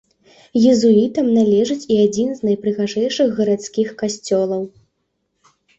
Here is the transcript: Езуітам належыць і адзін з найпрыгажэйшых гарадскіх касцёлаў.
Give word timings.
Езуітам 0.71 1.25
належыць 1.39 1.87
і 1.97 1.99
адзін 2.05 2.33
з 2.41 2.49
найпрыгажэйшых 2.49 3.27
гарадскіх 3.43 3.87
касцёлаў. 4.05 4.61